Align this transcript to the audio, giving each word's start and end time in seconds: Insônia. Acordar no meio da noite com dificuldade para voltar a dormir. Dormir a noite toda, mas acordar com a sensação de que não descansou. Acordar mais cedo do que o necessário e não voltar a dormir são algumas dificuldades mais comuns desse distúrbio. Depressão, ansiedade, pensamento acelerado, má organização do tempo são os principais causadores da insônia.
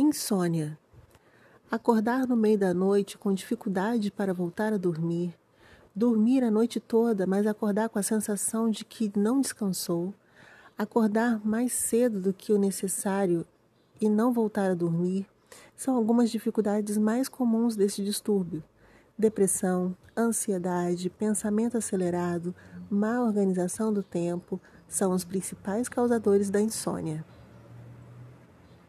Insônia. 0.00 0.78
Acordar 1.70 2.26
no 2.26 2.34
meio 2.34 2.58
da 2.58 2.72
noite 2.72 3.18
com 3.18 3.34
dificuldade 3.34 4.10
para 4.10 4.32
voltar 4.32 4.72
a 4.72 4.78
dormir. 4.78 5.38
Dormir 5.94 6.42
a 6.42 6.50
noite 6.50 6.80
toda, 6.80 7.26
mas 7.26 7.46
acordar 7.46 7.90
com 7.90 7.98
a 7.98 8.02
sensação 8.02 8.70
de 8.70 8.82
que 8.82 9.12
não 9.14 9.42
descansou. 9.42 10.14
Acordar 10.78 11.44
mais 11.46 11.74
cedo 11.74 12.18
do 12.18 12.32
que 12.32 12.50
o 12.50 12.58
necessário 12.58 13.46
e 14.00 14.08
não 14.08 14.32
voltar 14.32 14.70
a 14.70 14.74
dormir 14.74 15.26
são 15.76 15.94
algumas 15.94 16.30
dificuldades 16.30 16.96
mais 16.96 17.28
comuns 17.28 17.76
desse 17.76 18.02
distúrbio. 18.02 18.64
Depressão, 19.18 19.94
ansiedade, 20.16 21.10
pensamento 21.10 21.76
acelerado, 21.76 22.54
má 22.88 23.20
organização 23.20 23.92
do 23.92 24.02
tempo 24.02 24.58
são 24.88 25.12
os 25.12 25.26
principais 25.26 25.90
causadores 25.90 26.48
da 26.48 26.58
insônia. 26.58 27.22